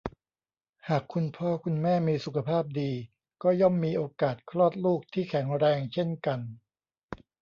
[0.89, 2.91] หากคุณพ่อคุณแม่มีสุขภาพดี
[3.43, 6.39] ก็ย่อมมีโอกาสคลอดลูกที่แข็งแรงเช่นกัน